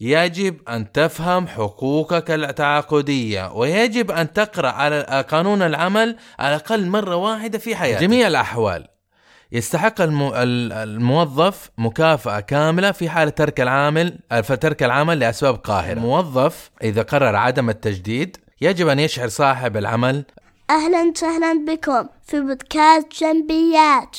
[0.00, 7.58] يجب أن تفهم حقوقك التعاقدية ويجب أن تقرأ على قانون العمل على الأقل مرة واحدة
[7.58, 8.00] في حياتك.
[8.00, 8.86] جميع الأحوال.
[9.52, 10.32] يستحق المو...
[10.34, 14.18] الموظف مكافأة كاملة في حالة ترك العامل
[14.60, 15.92] ترك العمل لأسباب قاهرة.
[15.92, 20.24] الموظف إذا قرر عدم التجديد يجب أن يشعر صاحب العمل.
[20.70, 24.16] أهلا وسهلا بكم في بودكاست جنبيات.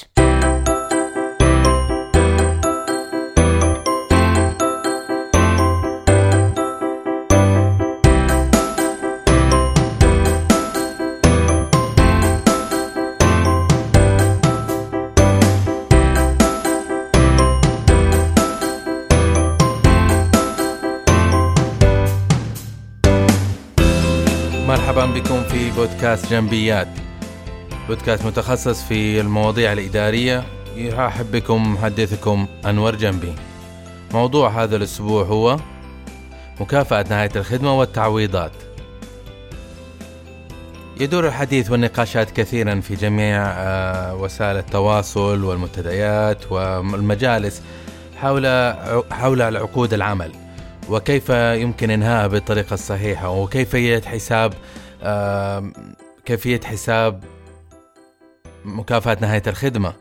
[25.58, 26.88] في بودكاست جنبيات.
[27.88, 30.44] بودكاست متخصص في المواضيع الإدارية.
[30.76, 33.36] يرحب بكم محدثكم أنور جنبي.
[34.14, 35.58] موضوع هذا الأسبوع هو
[36.60, 38.52] مكافأة نهاية الخدمة والتعويضات.
[41.00, 47.62] يدور الحديث والنقاشات كثيرا في جميع آه، وسائل التواصل والمنتديات والمجالس
[48.18, 48.74] حول
[49.12, 50.32] حول العقود العمل
[50.90, 54.54] وكيف يمكن انهائها بالطريقة الصحيحة وكيفية حساب
[56.26, 57.24] كيفية حساب
[58.66, 59.94] مكافاه نهاية الخدمة.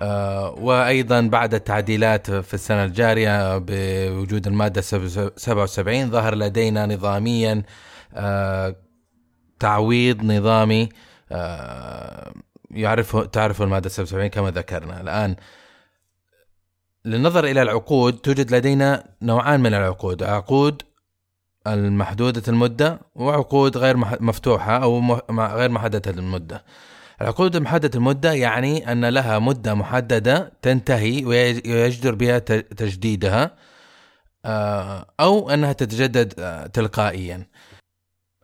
[0.00, 7.62] آه، وأيضا بعد التعديلات في السنة الجارية بوجود المادة 77 ظهر لدينا نظاميا
[8.14, 8.76] آه،
[9.60, 10.88] تعويض نظامي.
[11.32, 12.32] آه،
[12.70, 15.00] يعرف تعرف المادة 77 كما ذكرنا.
[15.00, 15.36] الآن
[17.04, 20.22] للنظر إلى العقود توجد لدينا نوعان من العقود.
[20.22, 20.82] عقود
[21.74, 26.64] المحدودة المدة وعقود غير مفتوحة أو غير محددة المدة
[27.20, 33.56] العقود محددة المدة يعني أن لها مدة محددة تنتهي ويجدر بها تجديدها
[34.44, 37.46] آه، أو أنها تتجدد آه، تلقائيا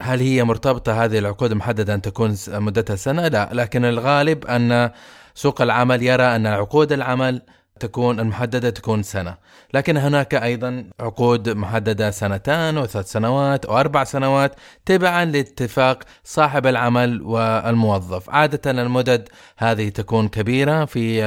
[0.02, 4.90] هل هي مرتبطة هذه العقود المحددة أن تكون مدتها سنة؟ لا لكن الغالب أن
[5.34, 7.42] سوق العمل يرى أن عقود العمل
[7.80, 9.36] تكون المحددة تكون سنة،
[9.74, 14.55] لكن هناك أيضا عقود محددة سنتان وثلاث سنوات أو أربع سنوات
[14.86, 21.24] تبعا لاتفاق صاحب العمل والموظف، عادة المدد هذه تكون كبيرة في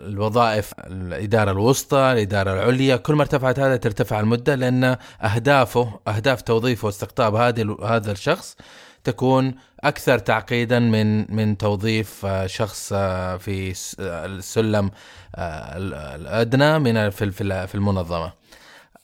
[0.00, 2.96] الوظائف الإدارة الوسطى الإدارة العليا.
[2.96, 7.34] كل ما ارتفعت هذا ترتفع المدة لأن أهدافه أهداف توظيفه واستقطاب
[7.84, 8.56] هذا الشخص
[9.04, 13.70] تكون أكثر تعقيدا من من توظيف آه، شخص آه، في
[14.00, 14.90] آه، السلم
[15.38, 17.30] الأدنى من في
[17.66, 18.32] في المنظمة.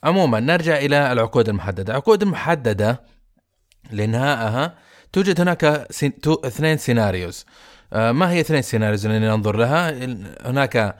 [0.04, 3.00] عموما نرجع إلى العقود المحددة، العقود المحدده
[3.90, 4.74] لانهائها
[5.12, 5.64] توجد هناك
[6.44, 7.46] اثنين scenarios.
[7.92, 9.90] ما هي اثنين scenarios اللي ننظر لها؟
[10.46, 10.96] هناك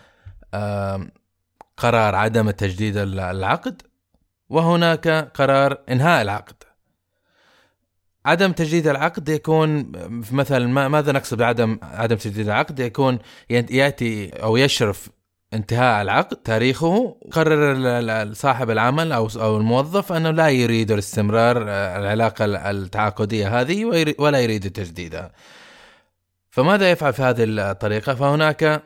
[1.77, 3.83] قرار عدم تجديد العقد
[4.49, 6.70] وهناك قرار إنهاء العقد.
[8.27, 9.93] عدم تجديد العقد يكون
[10.33, 13.19] مثلا ماذا نقصد بعدم عدم تجديد العقد يكون
[13.51, 15.09] يأتي أو يشرف
[15.55, 22.45] انتهاء العقد تاريخه قرر صاحب العمل أو أو الموظف أنه لا يريد الاستمرار آه، العلاقة
[22.45, 23.85] التعاقدية هذه
[24.19, 25.33] ولا يريد تجديدها.
[26.51, 28.83] فماذا يفعل في هذه الطريقة؟ فهناك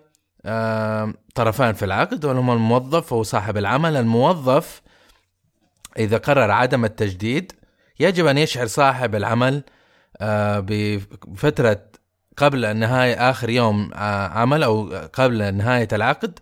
[1.34, 4.83] طرفان في العقد وهما الموظف وصاحب العمل، الموظف
[5.99, 7.53] إذا قرر عدم التجديد
[8.00, 9.62] يجب أن يشعر صاحب العمل
[10.21, 11.81] آه، بفترة
[12.37, 16.38] قبل نهاية آخر يوم آه، عمل أو قبل نهاية العقد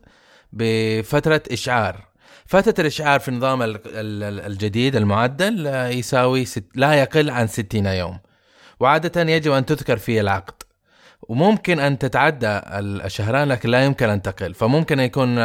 [0.52, 2.12] بفترة إشعار.
[2.46, 3.62] فترة الإشعار في النظام
[4.46, 8.19] الجديد المعدل آه، يساوي ست لا يقل عن 60 يوم.
[8.80, 10.54] وعادة يجب أن تذكر في العقد.
[11.22, 14.54] وممكن أن تتعدى الشهران لكن لا يمكن أن تقل.
[14.54, 15.36] فممكن يكون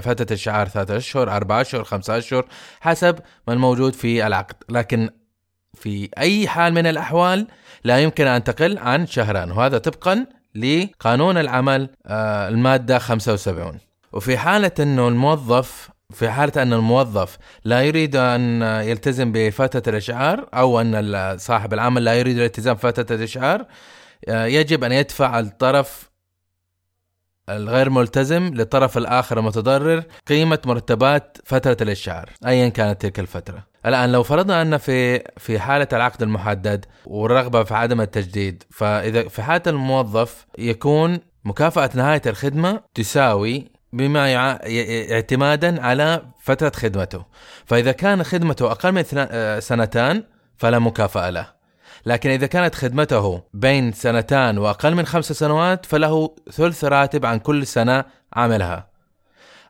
[0.00, 2.46] فترة الشعار ثلاثة أشهر أربعة أشهر خمسة أشهر
[2.80, 4.56] حسب ما الموجود في العقد.
[4.68, 5.10] لكن
[5.74, 7.46] في أي حال من الأحوال
[7.84, 13.78] لا يمكن أن تقل عن شهران وهذا طبقا لقانون العمل آه، المادة 75
[14.12, 20.80] وفي حالة أنه الموظف في حالة أن الموظف لا يريد أن يلتزم بفترة الإشعار أو
[20.80, 23.66] أن صاحب العمل لا يريد الالتزام بفترة الإشعار
[24.28, 26.10] آه، يجب أن يدفع الطرف
[27.48, 33.66] الغير ملتزم للطرف الآخر المتضرر قيمة مرتبات فترة الإشعار أيا كانت تلك الفترة.
[33.86, 39.42] الآن لو فرضنا أن في في حالة العقد المحدد والرغبة في عدم التجديد فإذا في
[39.42, 44.58] حالة الموظف يكون مكافأة نهاية الخدمة تساوي بما يع...
[45.12, 47.24] اعتمادا على فترة خدمته.
[47.66, 50.22] فإذا كان خدمته أقل من آه، سنتان
[50.56, 51.54] فلا مكافأة له.
[52.06, 57.66] لكن إذا كانت خدمته بين سنتان وأقل من خمس سنوات فله ثلث راتب عن كل
[57.66, 58.88] سنة عملها.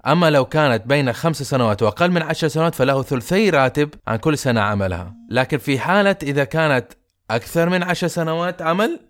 [0.06, 4.38] أما لو كانت بين خمس سنوات وأقل من عشر سنوات فله ثلثي راتب عن كل
[4.38, 5.14] سنة عملها.
[5.30, 6.86] لكن في حالة إذا كانت
[7.30, 9.00] أكثر من عشر سنوات عمل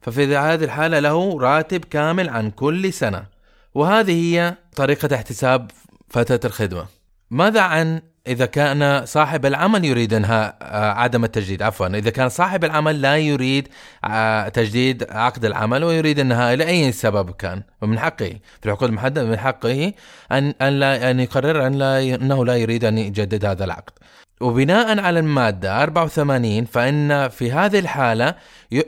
[0.00, 3.26] ففي هذه الحالة له راتب كامل عن كل سنة.
[3.74, 5.70] وهذه هي طريقة احتساب
[6.08, 6.86] فترة الخدمة.
[7.30, 12.64] ماذا عن إذا كان صاحب العمل يريد إنهاء آه، عدم التجديد عفوا إذا كان صاحب
[12.64, 13.68] العمل لا يريد
[14.04, 19.38] آه، تجديد عقد العمل ويريد إنهاء لأي سبب كان؟ ومن حقه في العقود المحددة من
[19.38, 19.92] حقه
[20.32, 23.92] أن أن لا أن يقرر أن لا أنه لا يريد أن يجدد هذا العقد.
[24.40, 28.34] وبناء على المادة 84 فإن في هذه الحالة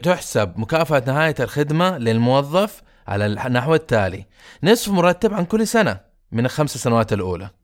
[0.02, 4.26] تحسب مكافأة نهاية الخدمة للموظف على النحو التالي.
[4.62, 6.00] نصف مرتب عن كل سنة
[6.32, 7.59] من الخمس سنوات الأولى.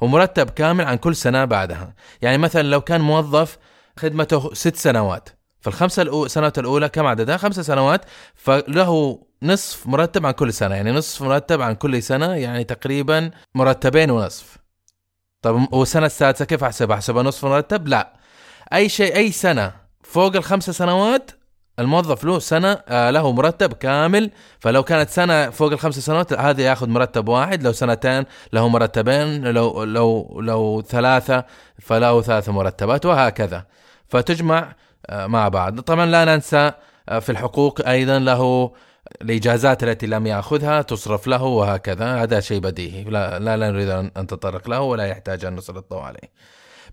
[0.00, 3.58] ومرتب كامل عن كل سنة بعدها يعني مثلا لو كان موظف
[3.96, 5.28] خدمته ست سنوات
[5.60, 8.04] فالخمسة سنوات الأولى كم عددها؟ خمسة سنوات
[8.34, 14.10] فله نصف مرتب عن كل سنة يعني نصف مرتب عن كل سنة يعني تقريبا مرتبين
[14.10, 14.56] ونصف
[15.42, 18.12] طب والسنة السادسة كيف أحسبها؟ أحسبها نصف مرتب؟ لا
[18.72, 19.72] أي شيء أي سنة
[20.02, 21.30] فوق الخمس سنوات
[21.80, 24.30] الموظف له سنة آه، له مرتب كامل.
[24.58, 27.62] فلو كانت سنة فوق الخمس سنوات هذا ياخذ مرتب واحد.
[27.62, 29.44] لو سنتين له مرتبين.
[29.44, 31.44] لو لو لو ثلاثة
[31.80, 33.66] فله ثلاث مرتبات وهكذا.
[34.08, 34.74] فتجمع
[35.06, 35.80] آه، مع بعض.
[35.80, 36.72] طبعا لا ننسى
[37.08, 38.72] آه، في الحقوق أيضا له
[39.22, 42.22] الإجازات التي لم يأخذها تصرف له وهكذا.
[42.22, 43.04] هذا شيء بديهي.
[43.04, 46.30] لا لا, لا نريد أن نتطرق له ولا يحتاج أن نسلط الضوء عليه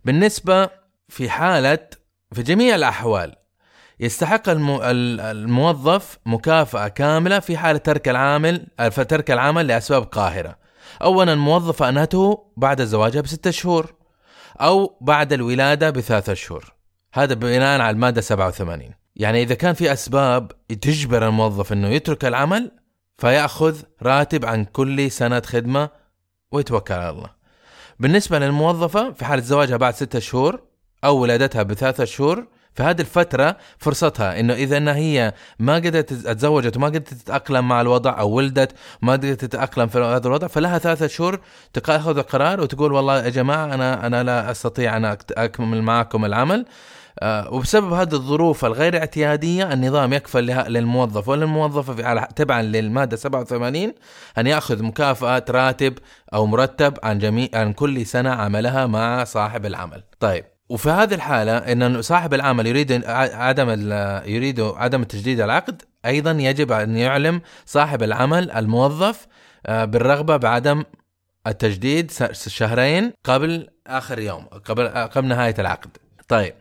[0.06, 0.69] بالنسبة
[1.10, 1.80] في حالة
[2.34, 3.36] في جميع الأحوال
[3.99, 8.67] يستحق الموظف مكافأة كاملة في حالة ترك العامل
[9.07, 10.57] ترك العمل لأسباب قاهرة.
[11.01, 13.94] أولا الموظفة أنهته بعد زواجها بستة شهور
[14.61, 16.73] أو بعد الولادة بثلاثة شهور.
[17.13, 18.94] هذا بناء على المادة 87.
[19.15, 20.51] يعني إذا كان في أسباب
[20.81, 22.71] تجبر الموظف أنه يترك العمل
[23.17, 25.89] فيأخذ راتب عن كل سنة خدمة
[26.51, 27.29] ويتوكل على الله.
[28.00, 30.61] بالنسبة للموظفة في حالة زواجها بعد ستة شهور
[31.03, 32.47] أو ولادتها بثلاثة شهور
[32.77, 37.81] في هذه الفترة فرصتها إنه إذا إنها هي ما قدرت تتزوجت وما قدرت تتأقلم مع
[37.81, 38.71] الوضع أو ولدت
[39.03, 41.39] وما قدرت تتأقلم في هذا الوضع فلها ثلاثة شهور
[41.74, 46.65] تاخذ القرار وتقول والله يا جماعة أنا أنا لا أستطيع أن أكمل معكم العمل
[47.19, 53.94] آه وبسبب هذه الظروف الغير اعتيادية النظام يكفل للموظف وللموظفه على تبعا للمادة 87
[54.38, 55.94] أن يأخذ مكافاه راتب
[56.33, 60.03] أو مرتب عن جميع عن كل سنة عملها مع صاحب العمل.
[60.19, 63.69] طيب وفي هذه الحالة إن صاحب العمل يريد عدم
[64.25, 69.27] يريد عدم تجديد العقد أيضا يجب أن يعلم صاحب العمل الموظف
[69.65, 70.83] آه، بالرغبة بعدم
[71.47, 75.97] التجديد شهرين قبل آخر يوم قبل آه، قبل نهاية العقد.
[76.27, 76.53] طيب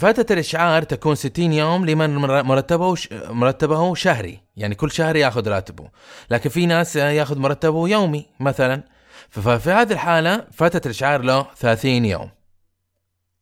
[0.00, 5.88] فترة الإشعار تكون 60 يوم لمن مرتبه مرتبه شهري، يعني كل شهر ياخذ راتبه،
[6.30, 8.82] لكن في ناس ياخذ مرتبه يومي مثلا،
[9.30, 12.30] ففي هذه الحالة فترة الإشعار له 30 يوم.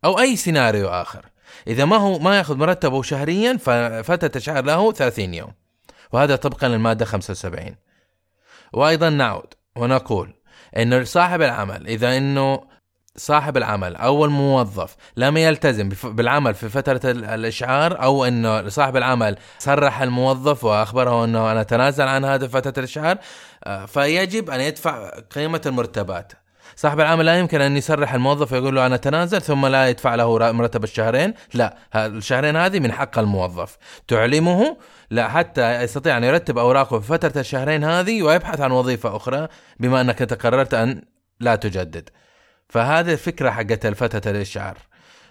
[0.05, 1.26] أو أي سيناريو آخر.
[1.67, 5.52] إذا ما هو ما يأخذ مرتبه شهريا ففتره الشهر له 30 يوم.
[6.12, 7.75] وهذا طبقا للمادة 75
[8.73, 10.35] وأيضا نعود ونقول
[10.76, 12.70] إنه صاحب العمل إذا إنه
[13.17, 20.02] صاحب العمل أو الموظف لم يلتزم بالعمل في فترة الإشعار أو إنه صاحب العمل صرح
[20.02, 23.19] الموظف وأخبره إنه أنا أتنازل عن هذا فترة الإشعار
[23.64, 26.32] آه، فيجب أن يدفع قيمة المرتبات.
[26.81, 30.52] صاحب العمل لا يمكن أن يسرح الموظف ويقول له أنا تنازل ثم لا يدفع له
[30.52, 31.35] مرتب الشهرين.
[31.55, 33.76] لا الشهرين هذه من حق الموظف.
[34.09, 34.76] تعلمه
[35.11, 39.49] لا حتى يستطيع أن يرتب أوراقه في فترة الشهرين هذه ويبحث عن وظيفة أخرى
[39.81, 41.02] بما أنك أنت قررت أن
[41.40, 42.09] لا تجدد.
[42.69, 44.78] فهذه الفكرة حقت فتره الاشعار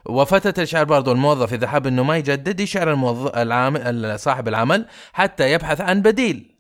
[0.06, 5.52] وفتره الاشعار برضو الموظف إذا حب إنه ما يجدد يشعر الموظف العامل صاحب العمل حتى
[5.52, 6.56] يبحث عن بديل.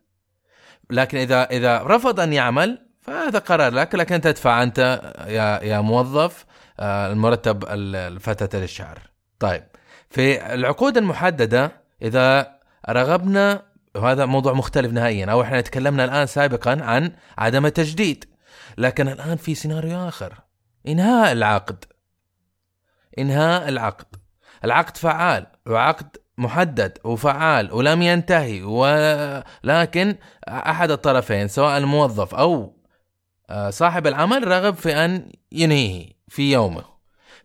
[0.89, 6.45] لكن اذا إذا رفض أن يعمل فهذا قرار لك لكن تدفع أنت يا يا موظف
[6.79, 7.63] آه، المرتب
[8.19, 8.99] فتره الشهر.
[9.39, 9.63] طيب
[10.09, 13.63] في العقود المحددة إذا رغبنا
[13.95, 18.25] وهذا موضوع مختلف نهائيا أو إحنا تكلمنا الآن سابقا عن عدم التجديد.
[18.77, 20.33] لكن الآن في سيناريو آخر
[20.87, 21.85] إنهاء العقد.
[23.19, 24.15] إنهاء العقد.
[24.63, 30.15] العقد فعال وعقد محدد وفعال ولم ينتهي ولكن
[30.47, 32.78] أحد الطرفين سواء الموظف أو
[33.69, 36.83] صاحب العمل رغب في أن ينهيه في يومه.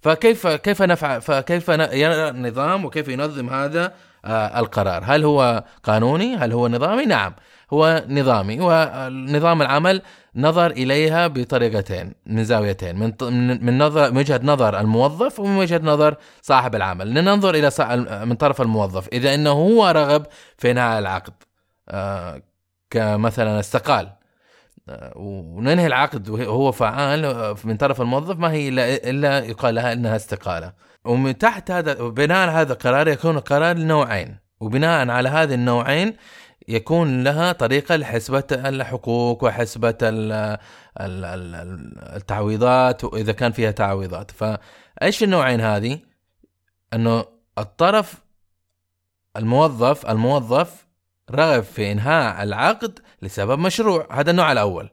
[0.01, 3.95] فكيف كيف نفعل فكيف يرى النظام وكيف ينظم هذا
[4.25, 7.35] آه، القرار؟ هل هو قانوني؟ هل هو نظامي؟ نعم
[7.73, 8.61] هو نظامي.
[8.61, 10.03] ونظام العمل
[10.37, 16.17] نظر إليها بطريقتين من زاويتين من من نظر من وجهة نظر الموظف ومن وجهة نظر
[16.43, 17.13] صاحب العمل.
[17.13, 17.71] ننظر إلى
[18.27, 19.09] من طرف الموظف.
[19.09, 20.27] إذا إنه هو رغب
[20.59, 21.33] في انهاء العقد
[21.89, 22.43] آه،
[22.91, 24.07] كمثلا استقال.
[24.07, 24.24] آه،
[25.17, 28.69] وننهي العقد وهو فعال آه، من طرف الموظف ما هي
[29.11, 30.73] الا يقال لها إنها استقالة.
[31.05, 34.39] ومن تحت هذا بناء على هذا القرار يكون قرار لنوعين.
[34.61, 36.17] وبناء على هذه النوعين
[36.69, 39.99] يكون لها طريقة لحسبة الحقوق وحسبة
[42.17, 44.31] التعويضات وإذا كان فيها تعويضات.
[44.31, 45.99] فإيش النوعين هذه؟
[46.95, 47.25] أنه
[47.59, 48.15] الطرف
[49.37, 50.87] الموظف الموظف
[51.31, 54.91] رغب في إنهاء العقد لسبب مشروع هذا النوع الأول.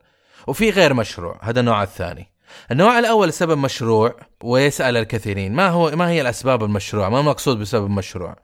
[0.48, 2.32] وفي غير مشروع هذا النوع الثاني.
[2.72, 7.90] النوع الأول سبب مشروع ويسأل الكثيرين ما هو ما هي الأسباب المشروعه ما المقصود بسبب
[7.90, 8.36] مشروع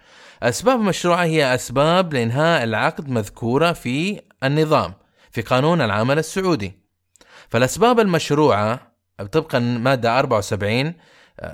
[0.44, 4.94] أسباب مشروعه هي أسباب لإنهاء العقد مذكورة في النظام
[5.32, 6.80] في قانون العمل السعودي.
[7.50, 8.80] فالأسباب المشروعة
[9.32, 10.96] طبقا مادة 74 آه،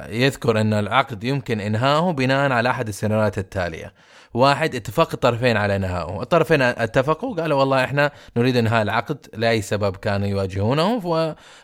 [0.10, 3.94] يذكر أن العقد يمكن إنهاؤه بناء على أحد السيناريوهات التالية.
[4.34, 9.96] واحد اتفاق الطرفين على انهائه الطرفين اتفقوا قالوا والله إحنا نريد إنهاء العقد لأي سبب
[9.96, 10.94] كانوا يواجهونه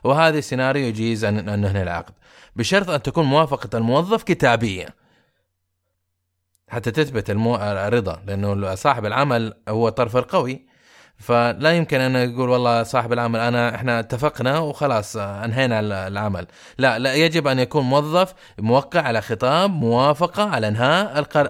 [0.04, 2.14] وهذا السيناريو يجيز ان ننهي العقد.
[2.56, 4.88] بشرط أن تكون موافقة الموظف كتابيه
[6.68, 7.56] حتى تثبت المو...
[7.56, 10.69] الرضا لأنه صاحب العمل هو الطرف القوي.
[11.20, 16.48] فلا يمكن أن يقول والله صاحب العمل أنا إحنا اتفقنا وخلاص انهينا العمل.
[16.78, 21.50] لا لا يجب أن يكون موظف موقع على خطاب موافقة على إنهاء القر...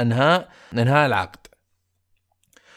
[0.00, 1.46] إنهاء إنهاء العقد.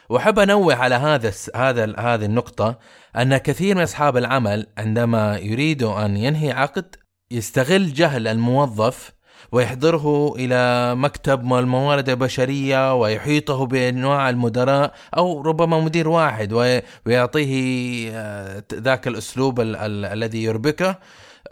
[0.10, 2.80] وأحب أنوه على هذا هذا هذه النقطة
[3.16, 6.96] أن كثير من أصحاب العمل عندما يريدوا أن ينهي عقد
[7.32, 9.12] يستغل جهل الموظف
[9.52, 16.54] ويحضره إلى مكتب الموارد البشرية ويحيطه بأنواع المدراء أو ربما مدير واحد
[17.06, 20.96] ويعطيه آه، ذاك الأسلوب الذي يربكه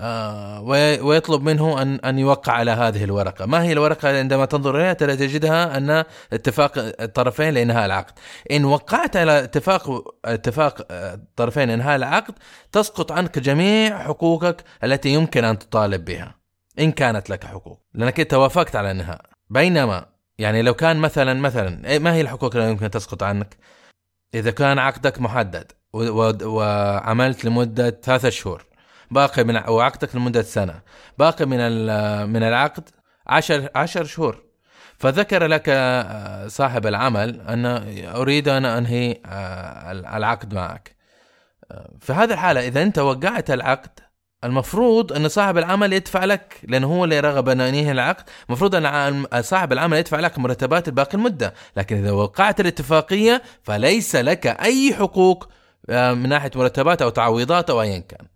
[0.02, 0.62] آه،
[1.02, 5.78] ويطلب منه ان أن يوقع على هذه الورقة، ما هي الورقة عندما تنظر إليها؟ تجدها
[5.78, 8.14] أن اتفاق الطرفين لإنهاء العقد،
[8.52, 12.34] إن وقعت على اتفاق اتفاق الطرفين لإنهاء العقد
[12.72, 16.45] تسقط عنك جميع حقوقك التي يمكن أن تطالب بها.
[16.80, 17.82] إن كانت لك حقوق.
[17.94, 20.06] لأنك إنت وافقت على النهاء بينما
[20.38, 23.58] يعني لو كان مثلا مثلا إيه، ما هي الحقوق اللي يمكن تسقط عنك؟
[24.34, 25.72] إذا كان عقدك محدد
[26.44, 28.66] وعملت لمدة ثلاثة شهور
[29.12, 30.82] باقي من وعقدك لمدة سنة
[31.18, 31.60] باقي من
[32.30, 32.90] من العقد
[33.28, 34.46] عشر عشر شهور.
[34.98, 37.66] فذكر لك آه، صاحب العمل أن
[38.06, 40.96] أريد أن أنهي آه، العقد معك.
[41.72, 44.00] آه، في هذه الحالة إذا أنت وقعت العقد
[44.46, 48.24] المفروض إن صاحب العمل يدفع لك لأنه هو اللي رغب أن ينهي العقد.
[48.50, 51.54] المفروض أن صاحب العمل يدفع لك مرتبات باقي المدة.
[51.78, 55.50] لكن إذا وقعت الاتفاقية فليس لك أي حقوق
[55.90, 58.28] آه، من ناحية مرتبات أو تعويضات أو ايا كان.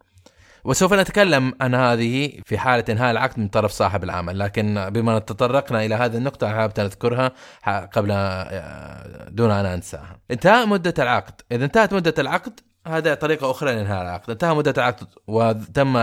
[0.63, 4.39] وسوف نتكلم عن هذه في حالة إنهاء العقد من طرف صاحب العمل.
[4.39, 7.31] لكن بما تطرقنا إلى هذه النقطة حابب نذكرها
[7.67, 10.19] قبل آه، دون أن أنساها.
[10.31, 11.41] انتهاء مدة العقد.
[11.51, 15.97] إذا انتهت مدة العقد هذا طريقة أخرى لإنهاء العقد، انتهى مدة العقد وتم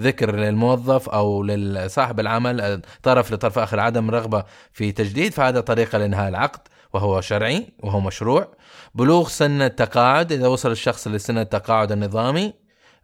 [0.00, 6.28] ذكر للموظف أو لصاحب العمل طرف لطرف آخر عدم رغبة في تجديد فهذا طريقة لإنهاء
[6.28, 6.60] العقد
[6.92, 8.48] وهو شرعي وهو مشروع.
[8.94, 12.52] بلوغ سن التقاعد إذا وصل الشخص لسن التقاعد النظامي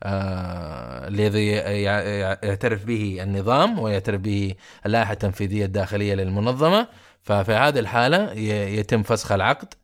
[0.02, 4.54] آه الذي يعترف به النظام ويعترف به
[4.86, 6.88] اللائحة التنفيذية الداخلية للمنظمة
[7.22, 8.32] ففي هذه الحالة
[8.78, 9.74] يتم فسخ العقد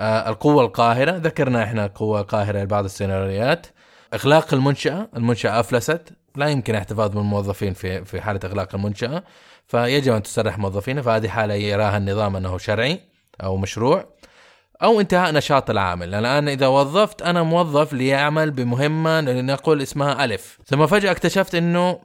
[0.00, 3.66] القوة القاهرة ذكرنا إحنا القوة القاهرة لبعض السيناريوهات.
[4.14, 6.02] إغلاق المنشأة المنشأة أفلست.
[6.36, 9.24] لا يمكن احتفاظ بالموظفين في في حالة إغلاق المنشأة.
[9.66, 13.00] فيجب أن تسرح موظفينها فهذه حالة يراها النظام أنه شرعي
[13.42, 14.04] أو مشروع
[14.82, 16.14] أو انتهاء نشاط العامل.
[16.14, 20.58] الآن إذا وظفت أنا موظف ليعمل بمهمة لنقول اسمها ألف.
[20.66, 22.00] ثم فجأة اكتشفت إنه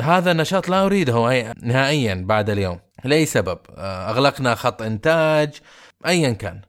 [0.00, 2.80] هذا النشاط لا أريده نهائيا بعد اليوم.
[3.04, 5.54] لأي سبب؟ آه، أغلقنا خط إنتاج
[6.06, 6.60] ايا كان.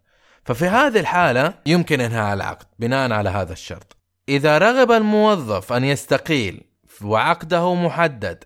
[0.48, 3.98] ففي هذه الحالة يمكن إنهاء العقد بناء على هذا الشرط.
[4.30, 6.62] إذا رغب الموظف أن يستقيل
[7.04, 8.44] وعقده محدد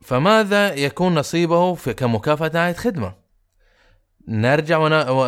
[0.00, 3.14] فماذا يكون نصيبه في كمكافأة نهاية خدمة؟
[4.28, 4.78] نرجع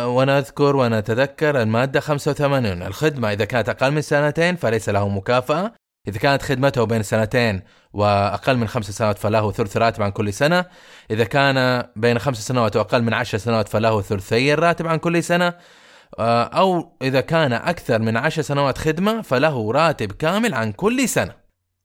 [0.05, 5.73] ونذكر ونتذكر المادة 85 الخدمة إذا كانت أقل من سنتين فليس له مكافأة
[6.07, 7.61] إذا كانت خدمته بين سنتين
[7.93, 10.65] وأقل من خمس سنوات فله ثلث راتب عن كل سنة.
[11.11, 15.53] إذا كان بين خمس سنوات وأقل من عشر سنوات فله ثلثي الراتب عن كل سنة.
[16.19, 21.33] آه، أو إذا كان أكثر من عشر سنوات خدمة فله راتب كامل عن كل سنة.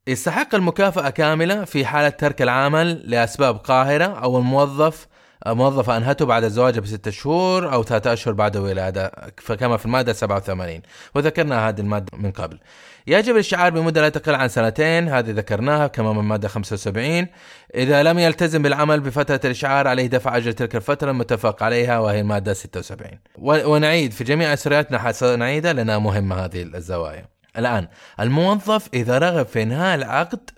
[0.07, 5.07] يستحق المكافأة كاملة في حالة ترك العمل لأسباب قاهرة أو الموظف
[5.47, 10.81] موظفة أنهته بعد زواجها بستة شهور أو ثلاثة أشهر بعد الولادة فكما في المادة 87
[11.15, 12.59] وذكرنا هذه المادة من قبل.
[13.07, 17.27] يجب الاشعار بمدة لا تقل عن سنتين هذه ذكرناها كما من المادة 75
[17.75, 22.53] إذا لم يلتزم بالعمل بفترة الإشعار عليه دفع أجر تلك الفترة المتفق عليها وهي المادة
[22.53, 27.25] 76 ونعيد في جميع أسرياتنا سنعيدها لأنها مهمة هذه الزوايا.
[27.57, 27.87] الآن
[28.19, 30.49] الموظف إذا رغب في إنهاء العقد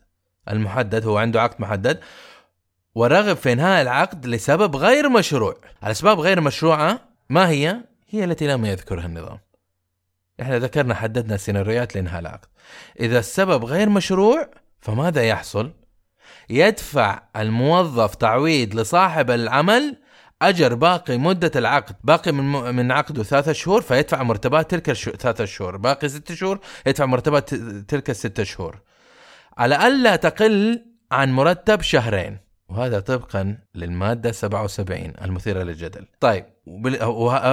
[0.51, 1.99] المحدد هو عنده عقد محدد
[2.97, 5.55] ورغب في انهاء العقد لسبب غير مشروع.
[5.83, 6.99] الاسباب غير مشروعة
[7.29, 9.39] ما هي؟ هي التي لم يذكرها النظام.
[10.41, 12.45] إحنا ذكرنا حددنا سيناريوهات لانهاء العقد.
[12.99, 14.49] إذا السبب غير مشروع
[14.79, 15.73] فماذا يحصل؟
[16.49, 19.97] يدفع الموظف تعويض لصاحب العمل
[20.41, 21.95] أجر باقي مدة العقد.
[22.03, 25.77] باقي من من عقده ثلاثة شهور فيدفع مرتبات تلك الثلاثة شهور.
[25.77, 27.55] باقي ست شهور يدفع مرتبات
[27.87, 28.81] تلك الستة شهور.
[29.57, 32.46] على ألا تقل عن مرتب شهرين.
[32.69, 36.05] وهذا طبقا للمادة 77 المثيرة للجدل.
[36.19, 36.45] طيب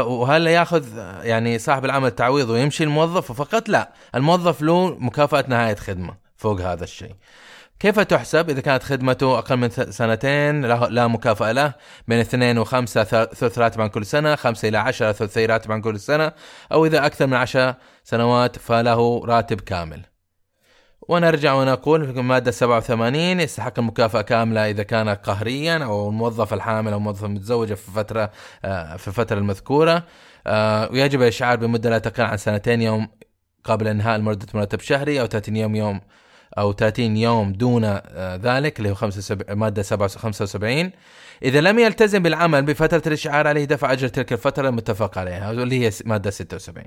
[0.06, 3.92] وهل يأخذ يعني صاحب العمل تعويض ويمشي الموظف؟ فقط لا.
[4.14, 7.14] الموظف له مكافأة نهاية خدمة فوق هذا الشيء.
[7.80, 11.74] كيف تحسب؟ إذا كانت خدمته أقل من سنتين لا, مكافأة له.
[12.08, 16.00] بين اثنين وخمسة ثلث راتب عن كل سنة خمسة إلى عشرة ثلثي راتب عن كل
[16.00, 16.32] سنة
[16.72, 20.13] أو إذا أكثر من عشر سنوات فله راتب كامل.
[21.08, 26.98] ونرجع ونقول في المادة 87 يستحق المكافأة كاملة إذا كان قهريا أو الموظف الحامل أو
[26.98, 28.30] الموظف المتزوجة في فترة
[28.64, 30.04] آه، في الفترة المذكورة.
[30.46, 33.08] آه، ويجب الإشعار بمدة لا تقل عن سنتين يوم
[33.64, 36.00] قبل إنهاء مدة مرتب شهري أو 30 يوم يوم
[36.58, 40.90] أو 30 يوم دون آه، ذلك اللي هو 75 مادة 75
[41.42, 45.90] إذا لم يلتزم بالعمل بفترة الإشعار عليه دفع أجر تلك الفترة المتفق عليها اللي هي
[46.04, 46.84] مادة 76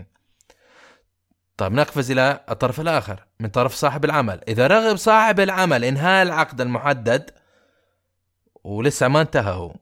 [1.58, 4.40] طيب نقفز إلى الطرف الآخر من طرف صاحب العمل.
[4.48, 7.32] إذا رغب صاحب العمل إنهاء العقد المحدد
[8.64, 9.76] ولسه ما انتهى هو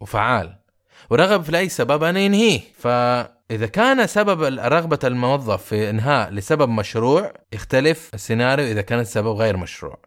[0.00, 0.54] وفعال
[1.10, 2.60] ورغب في أي سبب أن ينهيه.
[2.78, 9.56] فإذا كان سبب رغبة الموظف في إنهاء لسبب مشروع يختلف السيناريو إذا كان السبب غير
[9.56, 9.98] مشروع.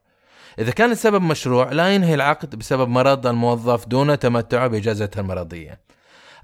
[0.60, 5.91] إذا كان السبب مشروع لا ينهي العقد بسبب مرض الموظف دون تمتعه بإجازته المرضية.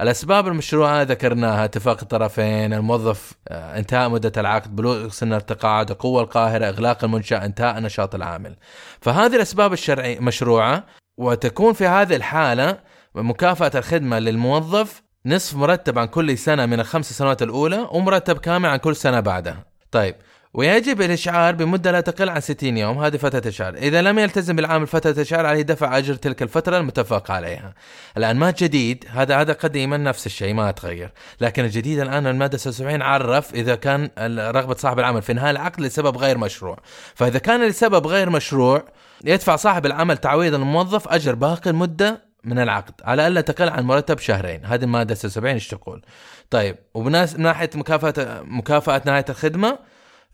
[0.01, 6.65] الأسباب المشروعة ذكرناها اتفاق الطرفين الموظف آه، انتهاء مدة العقد بلوغ سن التقاعد قوه القاهرة
[6.65, 8.55] إغلاق المنشاه انتهاء نشاط العامل.
[9.01, 10.83] فهذه الأسباب الشرعية مشروعة
[11.17, 12.79] وتكون في هذه الحالة
[13.15, 18.77] مكافأة الخدمة للموظف نصف مرتب عن كل سنة من الخمس سنوات الأولى ومرتب كامل عن
[18.77, 19.65] كل سنة بعدها.
[19.91, 20.15] طيب
[20.53, 24.87] ويجب الإشعار بمدة لا تقل عن 60 يوم هذه فترة الإشعار إذا لم يلتزم بالعامل
[24.87, 27.73] فترة الإشعار عليه دفع أجر تلك الفترة المتفق عليها.
[28.17, 31.11] الآن ما جديد هذا هذا قديما نفس الشيء ما تغير.
[31.41, 36.17] لكن الجديد الآن المادة 76 عرف إذا كان رغبة صاحب العمل في إنهاء العقد لسبب
[36.17, 36.79] غير مشروع.
[37.15, 38.83] فإذا كان لسبب غير مشروع
[39.25, 44.19] يدفع صاحب العمل تعويض الموظف أجر باقي المدة من العقد على ألا تقل عن مرتب
[44.19, 44.65] شهرين.
[44.65, 46.01] هذه المادة 76 إيش تقول؟
[46.49, 49.79] طيب وبناس من ناحية مكافأة مكافأة نهاية الخدمة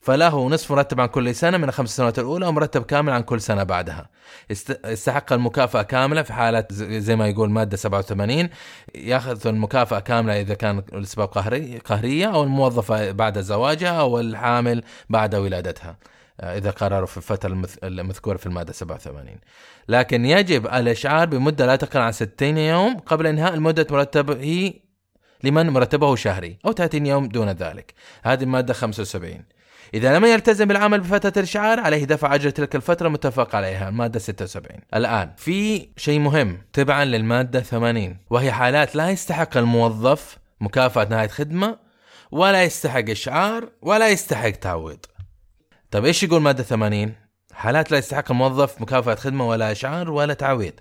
[0.04, 3.64] فله نصف مرتب عن كل سنة من الخمس سنوات الأولى ومرتب كامل عن كل سنة
[3.64, 4.10] بعدها.
[4.86, 8.50] يستحق المكافأة كاملة في حالة زي ما يقول مادة 87
[8.96, 11.28] ياخذ المكافأة كاملة إذا كان الأسباب
[11.86, 15.98] قهرية أو الموظفة بعد زواجها أو الحامل بعد ولادتها.
[16.42, 19.38] آه، إذا قرروا في الفترة المذكورة في المادة 87
[19.88, 24.74] لكن يجب الإشعار بمدة لا تقل عن 60 يوم قبل إنهاء المدة مرتبه
[25.44, 27.94] لمن مرتبه شهري أو 30 يوم دون ذلك.
[28.24, 29.63] هذه المادة 75
[29.94, 33.90] إذا لم يلتزم بالعمل بفترة الإشعار عليه دفع أجر تلك الفترة متفق عليها.
[33.90, 36.62] المادة 76 الآن في شيء مهم.
[36.74, 41.78] تبعا للمادة 80 وهي حالات لا يستحق الموظف مكافأة نهاية خدمة
[42.32, 45.00] ولا يستحق إشعار ولا يستحق تعويض.
[45.92, 47.14] طيب إيش يقول مادة 80
[47.54, 50.74] حالات لا يستحق الموظف مكافأة خدمة ولا إشعار ولا تعويض.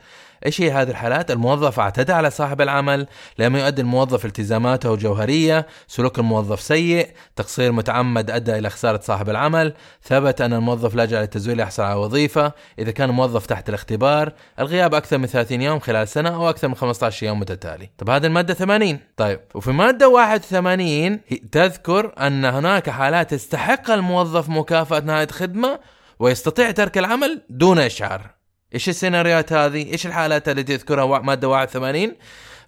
[0.46, 3.06] إيش هي هذه الحالات؟ الموظف اعتدى على صاحب العمل،
[3.38, 9.74] لم يؤدي الموظف التزاماته الجوهريه، سلوك الموظف سيء، تقصير متعمد أدى إلى خسارة صاحب العمل،
[10.02, 15.18] ثبت أن الموظف لجأ للتزوير ليحصل على وظيفة، إذا كان الموظف تحت الاختبار، الغياب أكثر
[15.18, 17.90] من 30 يوم خلال سنة أو أكثر من 15 يوم متتالي.
[17.98, 21.20] طب هذه المادة 80 طيب وفي مادة 81
[21.52, 25.78] تذكر أن هناك حالات يستحق الموظف مكافأة نهاية خدمة
[26.18, 28.41] ويستطيع ترك العمل دون إشعار.
[28.74, 32.12] إيش السيناريوهات هذه؟ إيش الحالات التي تذكرها مادة 81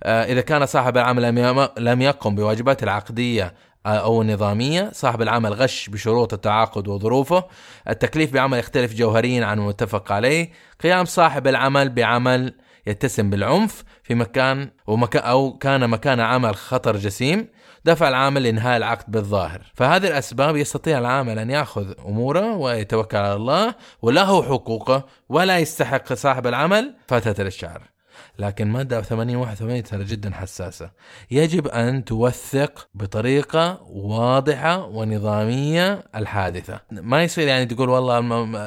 [0.03, 3.55] آه إذا كان صاحب العمل لم يقم بواجباته العقدية
[3.87, 7.45] آه، أو النظامية، صاحب العمل غش بشروط التعاقد وظروفه،
[7.89, 12.55] التكليف بعمل يختلف جوهريا عن المتفق عليه، قيام صاحب العمل بعمل
[12.87, 17.49] يتسم بالعنف في مكان ومكان أو كان مكان عمل خطر جسيم،
[17.85, 19.61] دفع العامل لإنهاء العقد بالظاهر.
[19.75, 26.47] فهذه الأسباب يستطيع العامل أن يأخذ أموره ويتوكل على الله وله حقوقه ولا يستحق صاحب
[26.47, 27.94] العمل فترة الإشعار
[28.39, 30.91] لكن مادة 80 81 ترى جدا حساسة.
[31.31, 36.81] يجب أن توثق بطريقة واضحة ونظامية الحادثة.
[36.91, 38.19] ما يصير يعني تقول والله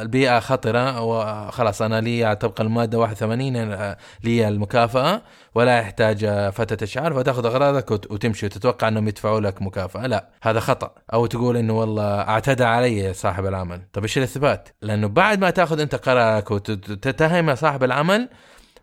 [0.02, 5.22] البيئة خطرة وخلاص أنا لي طبقا المادة 81 آه، لي المكافأة
[5.56, 10.08] ولا يحتاج فترة إشعار فتأخذ أغراضك وت- وتمشي وتتوقع أنهم يدفعوا لك مكافأة.
[10.08, 10.92] لا هذا خطأ.
[11.14, 13.82] أو تقول أنه والله اعتدى علي صاحب العمل.
[13.94, 18.30] طب إيش الإثبات؟ لأنه بعد ما تأخذ أنت قرارك وتتهم صاحب العمل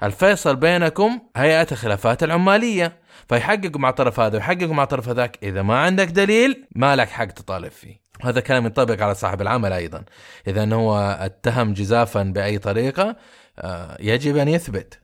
[0.07, 3.05] الفيصل بينكم هيئة الخلافات العمالية.
[3.29, 5.39] فيحققوا مع الطرف هذا ويحققوا مع الطرف ذاك.
[5.43, 8.01] إذا ما عندك دليل ما لك حق تطالب فيه.
[8.23, 10.05] هذا كلام ينطبق على صاحب العمل أيضا.
[10.47, 13.17] إذا هو اتهم جزافا بأي طريقة
[13.59, 15.01] آه، يجب أن يثبت.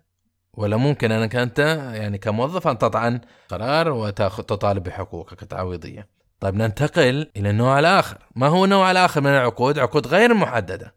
[0.54, 1.58] ولا ممكن أنك أنت
[1.94, 6.08] يعني كموظف أن تطعن قرار وتطالب بحقوقك التعويضية.
[6.40, 8.18] طيب ننتقل إلى النوع الآخر.
[8.36, 10.94] ما هو النوع الآخر من العقود؟ عقود غير محددة.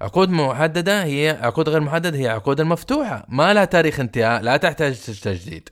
[0.00, 5.00] عقود محددة هي عقود غير محددة هي عقود المفتوحة ما لها تاريخ انتهاء لا تحتاج
[5.22, 5.68] تجديد.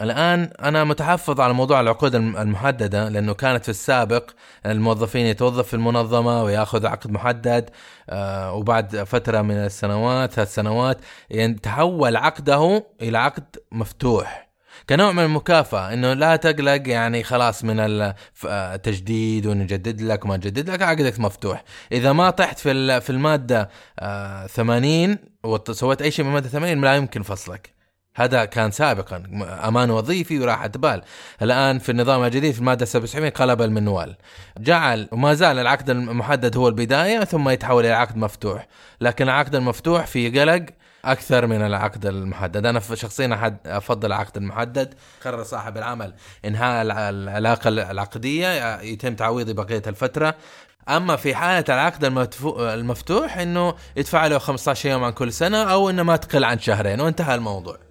[0.00, 4.30] الآن أنا متحفظ على موضوع العقود الم- المحددة لأنه كانت في السابق
[4.66, 7.70] الموظفين يتوظف في المنظمة ويأخذ عقد محدد
[8.10, 10.98] آه، وبعد فترة من السنوات ثلاث سنوات
[11.30, 14.45] يتحول عقده إلى عقد مفتوح.
[14.88, 17.76] كنوع من المكافأة إنه لا تقلق يعني خلاص من
[18.44, 21.64] التجديد ونجدد لك وما نجدد لك عقدك مفتوح.
[21.92, 26.96] إذا ما طحت في في المادة آه، 80 وسويت أي شيء من المادة 80 لا
[26.96, 27.76] يمكن فصلك.
[28.16, 29.22] هذا كان سابقا
[29.68, 31.02] أمان وظيفي وراحة بال.
[31.42, 34.16] الآن في النظام الجديد في المادة 77 قلب المنوال.
[34.58, 38.66] جعل وما زال العقد المحدد هو البداية ثم يتحول إلى عقد مفتوح.
[39.00, 40.66] لكن العقد المفتوح فيه قلق
[41.12, 42.66] أكثر من العقد المحدد.
[42.66, 44.94] أنا شخصيا أفضل العقد المحدد.
[45.24, 46.14] قرر صاحب العمل
[46.44, 50.34] إنهاء الع- العلاقة العقدية يتم تعويضي بقية الفترة.
[50.88, 52.04] أما في حالة العقد
[52.58, 57.00] المفتوح إنه يدفع له 15 يوم عن كل سنة أو إنه ما تقل عن شهرين
[57.00, 57.85] وانتهى الموضوع.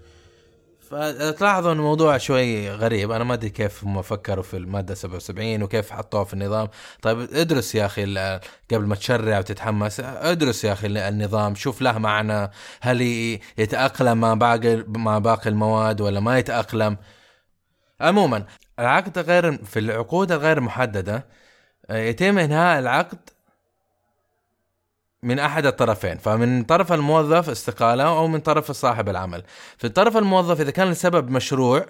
[0.89, 3.11] فتلاحظوا إن الموضوع شوي غريب.
[3.11, 6.67] أنا ما أدري كيف هم فكروا في المادة 77 وكيف حطوها في النظام.
[7.01, 8.03] طيب ادرس يا أخي
[8.71, 12.51] قبل ما تشرع وتتحمس ادرس يا أخي النظام شوف له معنى.
[12.81, 13.01] هل
[13.57, 16.97] يتأقلم مع باقي مع باقي المواد ولا ما يتأقلم؟
[18.01, 18.45] عموما
[18.79, 21.25] العقد غير في العقود الغير محددة
[21.89, 23.29] يتم إنهاء العقد
[25.25, 29.43] من أحد الطرفين فمن طرف الموظف استقالة أو من طرف صاحب العمل.
[29.77, 31.85] في طرف الموظف إذا كان السبب مشروع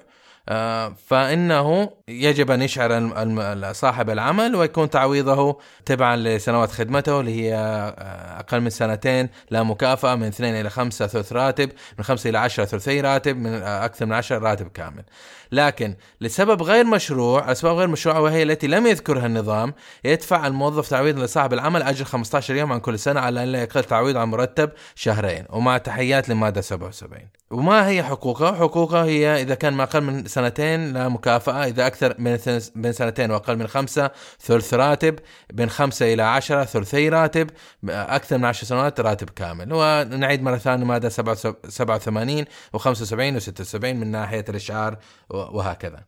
[0.49, 8.39] آه، فإنه يجب أن يشعر صاحب العمل ويكون تعويضه تبعا لسنوات خدمته اللي هي آه،
[8.39, 12.65] أقل من سنتين لا مكافأة من اثنين إلى خمسة ثلث راتب من خمسة إلى عشرة
[12.65, 15.03] ثلثي راتب من آه، أكثر من عشر راتب كامل.
[15.51, 21.19] لكن لسبب غير مشروع اسباب غير مشروعة وهي التي لم يذكرها النظام يدفع الموظف تعويض
[21.19, 24.69] لصاحب العمل اجر 15 يوم عن كل سنة على أن لا يقل تعويض عن مرتب
[24.95, 25.45] شهرين.
[25.49, 27.19] ومع تحيات لمادة 77
[27.51, 32.15] وما هي حقوقه؟ حقوقه هي إذا كان ما أقل من سنتين لا مكافأة إذا أكثر
[32.17, 35.19] من بين سنتين وأقل من خمسة ثلث راتب
[35.53, 37.49] بين خمسة إلى عشرة ثلثي راتب
[37.89, 39.73] أكثر من عشر سنوات راتب كامل.
[39.73, 42.45] ونعيد مرة ثانية ماده 87
[42.77, 44.97] و75 و76 من ناحية الإشعار
[45.29, 46.03] وهكذا.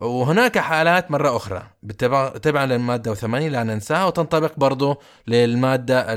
[0.00, 1.62] وهناك حالات مرة أخرى.
[2.42, 6.14] تبعا للمادة 80 لا ننساها وتنطبق برضو للمادة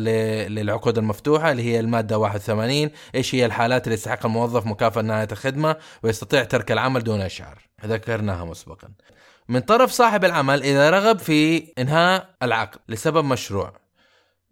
[0.48, 5.76] للعقود المفتوحة اللي هي المادة 81 إيش هي الحالات اللي يستحق الموظف مكافأة نهاية الخدمة
[6.04, 8.88] ويستطيع ترك العمل دون إشعار؟ ذكرناها مسبقا.
[9.50, 13.74] من طرف صاحب العمل إذا رغب في إنهاء العقد لسبب مشروع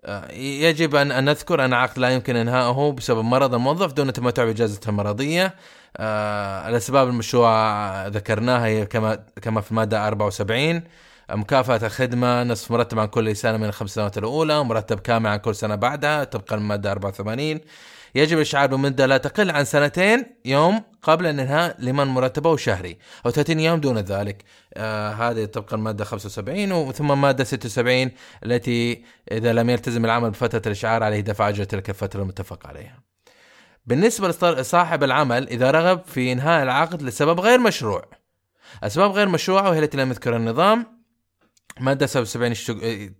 [0.06, 4.90] آه، يجب أن نذكر أن العقد لا يمكن إنهاؤه بسبب مرض الموظف دون التمتع بإجازته
[4.90, 5.56] المرضية.
[5.97, 10.84] آه، الاسباب المشروعه ذكرناها هي كما كما في الماده 74
[11.32, 15.56] مكافأة الخدمة نصف مرتب عن كل سنة من الخمس سنوات الأولى ومرتب كامل عن كل
[15.56, 17.60] سنة بعدها طبقا للمادة 84
[18.15, 23.60] يجب الإشعار بمدة لا تقل عن سنتين يوم قبل الانهاء لمن مرتبه شهري أو 30
[23.60, 24.43] يوم دون ذلك.
[24.73, 28.12] آه هذه طبقا المادة 75 وثم مادة 76
[28.45, 33.07] التي إذا لم يلتزم العمل بفترة الإشعار عليه دفع أجر تلك الفترة المتفق عليها.
[33.88, 38.06] بالنسبة لصاحب العمل إذا رغب في إنهاء العقد لسبب غير مشروع.
[38.84, 40.97] أسباب غير مشروعة وهي التي لم يذكر النظام.
[41.80, 43.12] مادة 77 اشتق-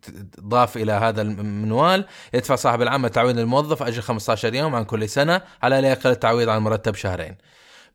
[0.42, 2.06] ضاف إلى هذا المنوال.
[2.34, 6.50] يدفع صاحب العمل تعويض للموظف أجر 15 يوم عن كل سنة على لا يقل التعويض
[6.50, 7.38] عن مرتب شهرين.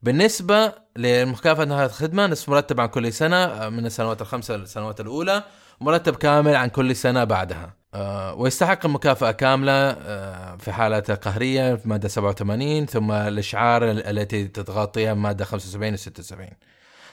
[0.01, 5.43] بالنسبة لمكافأة نهاية الخدمة نصف مرتب عن كل سنة من السنوات الخمسة للسنوات الأولى
[5.81, 7.82] مرتب كامل عن كل سنة بعدها.
[8.37, 15.13] ويستحق المكافأة كاملة آه، في حالة القهرية في مادة 87 ثم الإشعار ال- التي تتغطيها
[15.13, 16.49] مادة 75 و 76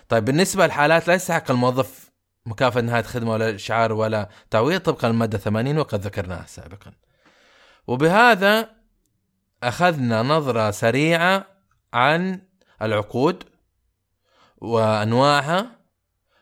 [0.09, 2.11] طيب بالنسبة للحالات لا يستحق الموظف
[2.47, 6.93] مكافأة نهاية خدمة ولا إشعار ولا تعويض طبقا للمادة 80 وقد ذكرناها سابقا.
[7.87, 8.69] وبهذا
[9.63, 11.47] أخذنا نظرة سريعة
[11.95, 12.43] عن
[12.83, 13.45] العقود
[14.59, 15.67] وأنواعها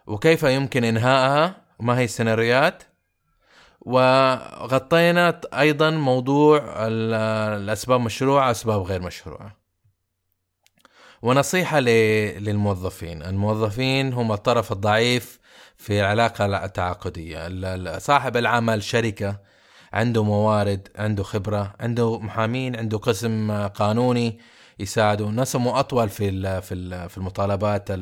[0.06, 2.82] وكيف يمكن إنهائها وما هي السيناريوهات.
[3.88, 9.56] وغطينا أيضا موضوع الأسباب مشروعة أسباب غير مشروعة.
[11.22, 13.22] ونصيحة للموظفين.
[13.22, 15.38] الموظفين هم الطرف الضعيف
[15.76, 17.98] في العلاقة التعاقدية.
[17.98, 19.40] صاحب العمل شركة
[19.92, 24.38] عنده موارد عنده خبرة عنده محامين عنده قسم قانوني
[24.78, 26.60] يساعده نسمه أطول في
[27.08, 27.92] في المطالبات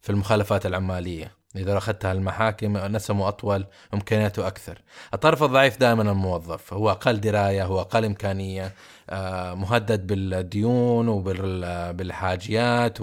[0.00, 1.36] في المخالفات العمالية.
[1.56, 4.78] إذا اخذتها المحاكم نسمه أطول إمكانياته أكثر.
[5.14, 6.72] الطرف الضعيف دائما الموظف.
[6.72, 8.72] هو أقل دراية هو أقل إمكانية
[9.10, 12.98] آه، مهدد بالديون وبالحاجيات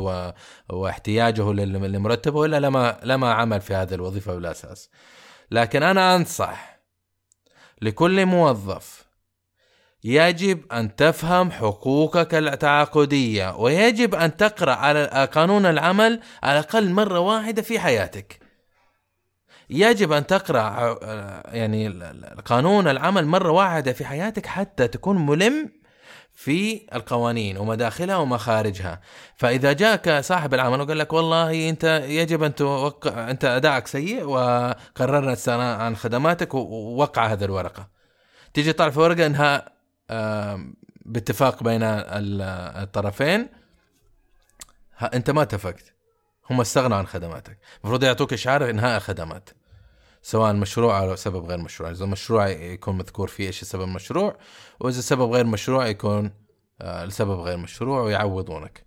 [0.70, 4.90] واحتياجه لمرتبه ولا لما لما عمل في هذه الوظيفة بالأساس.
[5.52, 6.80] لكن أنا أنصح
[7.82, 9.04] لكل موظف
[10.04, 17.62] يجب أن تفهم حقوقك التعاقدية ويجب أن تقرأ على قانون العمل على الأقل مرة واحدة
[17.62, 18.43] في حياتك.
[19.74, 21.00] يجب أن تقرأ
[21.56, 22.00] يعني
[22.46, 25.72] قانون العمل مرة واحدة في حياتك حتى تكون ملم
[26.36, 29.02] في القوانين ومداخلها ومخارجها.
[29.36, 35.38] فإذا جاك صاحب العمل وقال لك والله أنت يجب أن توقع أنت أدائك سيء وقررنا
[35.76, 37.88] عن خدماتك ووقع هذه الورقة.
[38.54, 39.70] تيجي طالع في ورقة إنها
[41.06, 43.48] باتفاق بين الطرفين
[45.14, 45.94] أنت ما اتفقت.
[46.50, 47.58] هم استغنوا عن خدماتك.
[47.82, 49.50] المفروض يعطوك إشعار إنهاء خدمات.
[50.24, 51.92] سواء مشروع أو سبب غير مشروع.
[51.92, 54.38] إذا مشروع يكون مذكور فيه إيش السبب المشروع
[54.80, 56.32] وإذا سبب غير مشروع يكون
[56.82, 58.86] آه السبب غير مشروع ويعوضونك.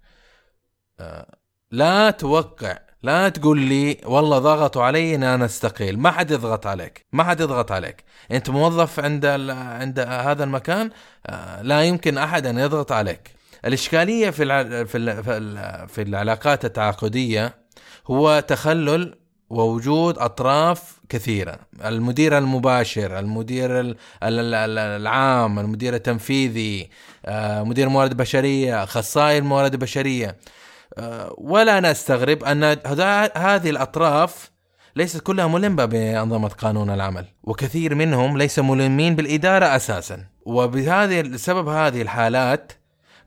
[1.01, 1.37] آه
[1.71, 5.99] لا توقع لا تقول لي والله ضغطوا علي إن أنا أستقيل.
[5.99, 8.05] ما حد يضغط عليك ما حد يضغط عليك.
[8.31, 10.91] أنت موظف عند عند هذا المكان
[11.27, 13.37] آه لا يمكن أحد أن يضغط عليك.
[13.65, 17.55] الإشكالية في في في العلاقات التعاقدية
[18.07, 21.59] هو تخلل ووجود أطراف كثيرة.
[21.85, 26.91] المدير المباشر المدير العام المدير التنفيذي
[27.27, 30.37] آه، مدير موارد بشرية اخصائي الموارد البشريه
[30.99, 32.65] آه، ولا نستغرب أن
[33.37, 34.51] هذه الأطراف
[34.97, 40.25] ليست كلها ملمة بأنظمة قانون العمل وكثير منهم ليس ملمين بالإدارة أساسا.
[40.47, 42.73] وبهذه السبب هذه الحالات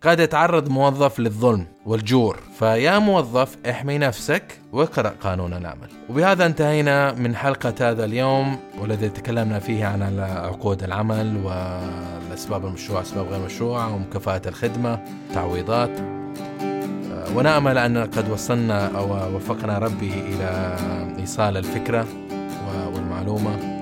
[0.01, 2.39] قد يتعرض موظف للظلم والجور.
[2.59, 5.89] فيا موظف احمي نفسك واقرأ قانون العمل.
[6.09, 13.27] وبهذا انتهينا من حلقة هذا اليوم والذي تكلمنا فيه عن عقود العمل والأسباب المشروع أسباب
[13.27, 14.99] غير مشروعة ومكافأة الخدمة
[15.33, 15.99] تعويضات.
[17.35, 20.75] ونأمل أن قد وصلنا أو وفقنا ربي إلى
[21.19, 22.07] إيصال الفكرة
[22.93, 23.78] والمعلومة.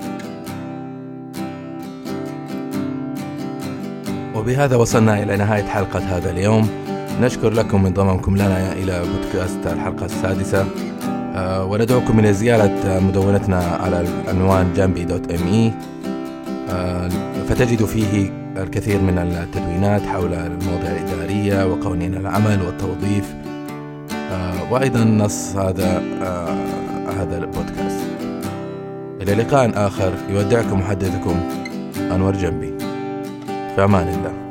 [4.38, 6.68] وبهذا وصلنا إلى نهاية حلقة هذا اليوم.
[7.20, 10.66] نشكر لكم انضمامكم لنا إلى بودكاست الحلقة السادسة.
[11.34, 15.72] آه، وندعوكم إلى زيارة مدونتنا على العنوان جامبي دوت إم إي.
[16.70, 17.08] آه،
[17.48, 23.34] فتجد فيه الكثير من التدوينات حول المواضيع الإدارية وقوانين العمل والتوظيف.
[24.32, 26.02] آه، وأيضا نص هذا
[27.18, 28.06] هذا البودكاست.
[29.22, 30.12] إلى لقاء آخر.
[30.30, 31.36] يودعكم محدثكم
[31.98, 32.77] أنور جنبي.
[33.78, 34.47] في أمان الله